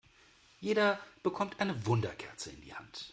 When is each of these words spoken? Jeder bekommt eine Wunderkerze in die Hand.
Jeder 0.59 0.99
bekommt 1.21 1.59
eine 1.59 1.85
Wunderkerze 1.85 2.49
in 2.49 2.61
die 2.61 2.73
Hand. 2.73 3.05